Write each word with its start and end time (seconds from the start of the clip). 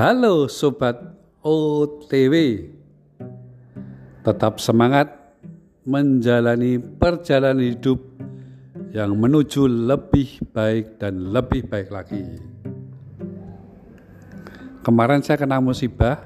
Halo 0.00 0.48
sobat 0.48 0.96
OTW. 1.44 2.32
Tetap 4.24 4.56
semangat 4.56 5.12
menjalani 5.84 6.80
perjalanan 6.80 7.60
hidup 7.60 8.00
yang 8.96 9.12
menuju 9.12 9.68
lebih 9.68 10.40
baik 10.56 10.96
dan 10.96 11.36
lebih 11.36 11.68
baik 11.68 11.92
lagi. 11.92 12.24
Kemarin 14.80 15.20
saya 15.20 15.36
kena 15.36 15.60
musibah. 15.60 16.16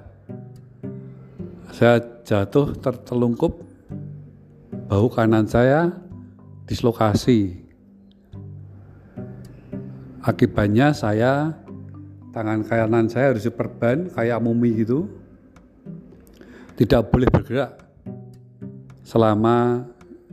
Saya 1.74 1.98
jatuh 2.22 2.78
tertelungkup 2.78 3.58
bahu 4.86 5.10
kanan 5.10 5.50
saya 5.50 5.90
dislokasi. 6.70 7.58
Akibatnya 10.22 10.94
saya 10.94 11.63
tangan 12.34 12.66
kanan 12.66 13.06
saya 13.06 13.30
harus 13.30 13.46
diperban 13.46 14.10
kayak 14.10 14.42
mumi 14.42 14.82
gitu. 14.82 15.06
Tidak 16.74 17.06
boleh 17.06 17.30
bergerak 17.30 17.78
selama 19.06 19.86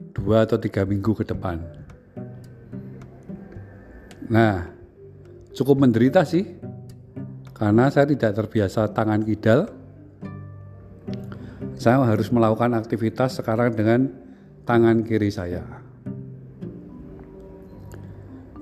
dua 0.10 0.50
atau 0.50 0.58
tiga 0.58 0.82
minggu 0.82 1.14
ke 1.14 1.22
depan. 1.22 1.62
Nah 4.26 4.74
cukup 5.54 5.86
menderita 5.86 6.26
sih 6.26 6.58
karena 7.54 7.94
saya 7.94 8.10
tidak 8.10 8.34
terbiasa 8.34 8.90
tangan 8.90 9.22
kidal. 9.22 9.70
Saya 11.78 12.02
harus 12.02 12.30
melakukan 12.34 12.74
aktivitas 12.78 13.38
sekarang 13.38 13.78
dengan 13.78 14.10
tangan 14.66 15.06
kiri 15.06 15.30
saya. 15.30 15.62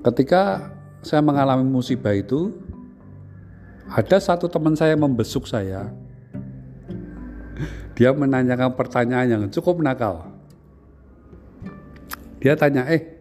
Ketika 0.00 0.72
saya 1.00 1.20
mengalami 1.20 1.64
musibah 1.68 2.16
itu 2.16 2.59
ada 3.90 4.16
satu 4.22 4.46
teman 4.46 4.78
saya 4.78 4.94
membesuk 4.94 5.50
saya. 5.50 5.90
Dia 7.98 8.14
menanyakan 8.14 8.72
pertanyaan 8.78 9.28
yang 9.28 9.44
cukup 9.50 9.82
nakal. 9.82 10.30
Dia 12.40 12.56
tanya, 12.56 12.88
eh, 12.88 13.20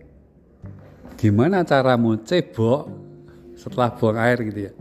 gimana 1.19 1.65
caramu 1.67 2.15
cebok 2.23 2.87
setelah 3.57 3.91
buang 3.91 4.15
air 4.15 4.39
gitu 4.47 4.59
ya? 4.71 4.73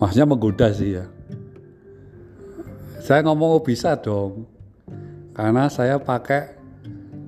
Maksudnya 0.00 0.26
menggoda 0.26 0.74
sih 0.74 0.98
ya. 0.98 1.06
Saya 2.98 3.22
ngomong 3.22 3.60
oh 3.60 3.62
bisa 3.62 3.94
dong, 4.00 4.48
karena 5.36 5.70
saya 5.70 6.00
pakai 6.00 6.56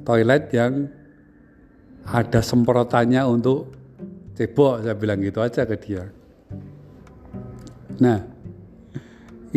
toilet 0.02 0.50
yang 0.50 0.88
ada 2.02 2.40
semprotannya 2.42 3.22
untuk 3.28 3.70
cebok, 4.34 4.82
saya 4.82 4.96
bilang 4.98 5.22
gitu 5.22 5.38
aja 5.44 5.62
ke 5.62 5.77
dia. 5.78 6.10
Nah, 7.97 8.20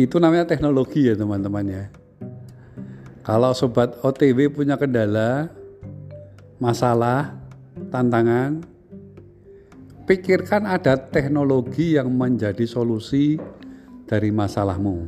itu 0.00 0.16
namanya 0.16 0.48
teknologi 0.48 1.08
ya 1.08 1.14
teman-teman 1.14 1.66
ya. 1.68 1.84
Kalau 3.20 3.52
sobat 3.52 4.00
OTW 4.00 4.48
punya 4.48 4.80
kendala, 4.80 5.52
masalah, 6.56 7.36
tantangan, 7.92 8.64
pikirkan 10.08 10.64
ada 10.64 10.96
teknologi 10.96 12.00
yang 12.00 12.08
menjadi 12.08 12.64
solusi 12.64 13.36
dari 14.08 14.32
masalahmu. 14.32 15.06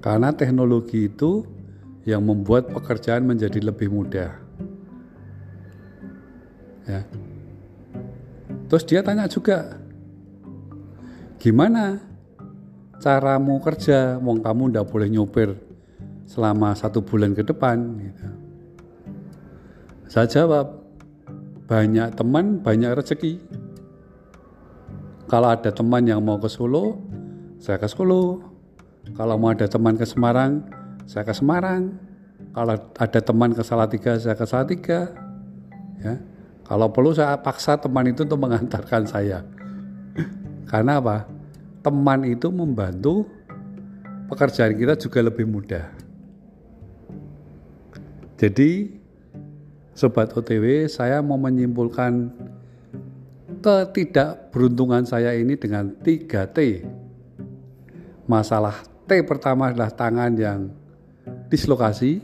Karena 0.00 0.32
teknologi 0.32 1.10
itu 1.12 1.44
yang 2.08 2.24
membuat 2.24 2.72
pekerjaan 2.72 3.28
menjadi 3.28 3.60
lebih 3.60 3.92
mudah. 3.92 4.32
Ya. 6.88 7.04
Terus 8.72 8.86
dia 8.88 9.04
tanya 9.04 9.28
juga, 9.28 9.76
gimana 11.40 11.96
caramu 13.00 13.56
kerja? 13.64 14.20
Wong 14.20 14.44
kamu 14.44 14.76
ndak 14.76 14.86
boleh 14.92 15.08
nyopir 15.08 15.56
selama 16.28 16.76
satu 16.76 17.02
bulan 17.02 17.34
ke 17.34 17.42
depan 17.42 17.98
gitu. 17.98 18.28
saya 20.06 20.26
jawab 20.30 20.84
banyak 21.66 22.14
teman 22.14 22.60
banyak 22.60 22.92
rezeki. 22.92 23.40
Kalau 25.26 25.48
ada 25.48 25.70
teman 25.72 26.04
yang 26.04 26.20
mau 26.20 26.36
ke 26.38 26.46
Solo 26.46 27.00
saya 27.58 27.80
ke 27.80 27.88
Solo. 27.88 28.46
Kalau 29.16 29.34
mau 29.40 29.50
ada 29.50 29.66
teman 29.66 29.96
ke 29.96 30.04
Semarang 30.04 30.62
saya 31.08 31.24
ke 31.24 31.32
Semarang. 31.32 31.96
Kalau 32.52 32.74
ada 32.76 33.20
teman 33.22 33.56
ke 33.56 33.62
Salatiga 33.64 34.18
saya 34.20 34.36
ke 34.36 34.44
Salatiga 34.44 35.08
ya. 36.04 36.20
Kalau 36.68 36.92
perlu 36.92 37.10
saya 37.10 37.34
paksa 37.40 37.80
teman 37.80 38.06
itu 38.12 38.22
untuk 38.22 38.38
mengantarkan 38.38 39.02
saya 39.08 39.42
karena 40.70 41.02
apa? 41.02 41.26
Teman 41.82 42.22
itu 42.30 42.46
membantu 42.54 43.26
pekerjaan 44.30 44.78
kita 44.78 44.94
juga 44.94 45.26
lebih 45.26 45.50
mudah. 45.50 45.90
Jadi, 48.38 48.94
sobat 49.98 50.30
OTW, 50.30 50.86
saya 50.86 51.18
mau 51.26 51.34
menyimpulkan 51.42 52.30
ketidakberuntungan 53.58 55.04
saya 55.10 55.34
ini 55.34 55.58
dengan 55.58 55.90
3T. 55.90 56.86
Masalah 58.30 58.86
T 59.10 59.26
pertama 59.26 59.74
adalah 59.74 59.90
tangan 59.90 60.32
yang 60.38 60.70
dislokasi. 61.50 62.22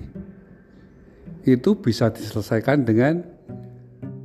Itu 1.43 1.83
bisa 1.83 2.15
diselesaikan 2.15 2.87
dengan 2.87 3.27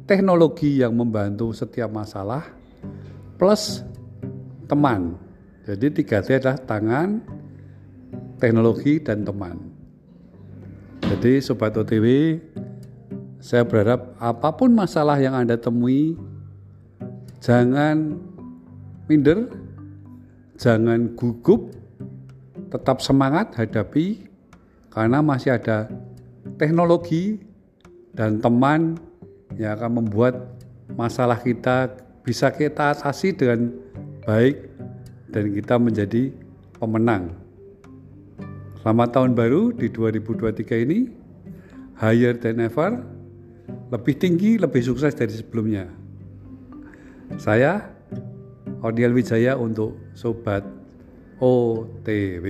teknologi 0.06 0.78
yang 0.78 0.94
membantu 0.94 1.52
setiap 1.58 1.90
masalah 1.90 2.46
plus 3.42 3.82
teman. 4.72 5.20
Jadi 5.68 5.92
3T 6.00 6.40
adalah 6.40 6.58
tangan, 6.64 7.20
teknologi, 8.40 9.04
dan 9.04 9.28
teman. 9.28 9.60
Jadi 11.12 11.44
Sobat 11.44 11.76
OTW, 11.76 12.40
saya 13.44 13.68
berharap 13.68 14.16
apa 14.16 14.56
pun 14.56 14.72
masalah 14.72 15.20
yang 15.20 15.36
Anda 15.36 15.60
temui, 15.60 16.16
jangan 17.44 18.16
minder, 19.12 19.52
jangan 20.56 21.12
gugup, 21.20 21.76
tetap 22.72 23.04
semangat 23.04 23.52
hadapi 23.60 24.24
karena 24.88 25.20
masih 25.20 25.60
ada 25.60 25.92
teknologi 26.56 27.44
dan 28.16 28.40
teman 28.40 28.96
yang 29.60 29.76
akan 29.76 30.00
membuat 30.00 30.56
masalah 30.96 31.36
kita 31.36 31.92
bisa 32.24 32.54
kita 32.54 32.96
atasi 32.96 33.36
dengan 33.36 33.74
baik 34.22 34.56
dan 35.34 35.50
kita 35.54 35.76
menjadi 35.82 36.30
pemenang. 36.78 37.34
Selamat 38.82 39.14
tahun 39.14 39.38
baru 39.38 39.74
di 39.74 39.90
2023 39.94 40.86
ini, 40.86 41.00
higher 41.98 42.34
than 42.38 42.62
ever, 42.66 43.02
lebih 43.94 44.18
tinggi, 44.18 44.58
lebih 44.58 44.82
sukses 44.82 45.14
dari 45.14 45.34
sebelumnya. 45.34 45.86
Saya, 47.38 47.82
Odiel 48.82 49.14
Wijaya 49.14 49.54
untuk 49.58 49.98
Sobat 50.18 50.66
OTW. 51.38 52.46